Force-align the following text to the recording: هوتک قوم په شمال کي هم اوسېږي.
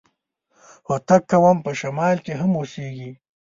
هوتک 0.87 1.21
قوم 1.31 1.57
په 1.65 1.71
شمال 1.79 2.17
کي 2.25 2.33
هم 2.39 2.51
اوسېږي. 2.59 3.11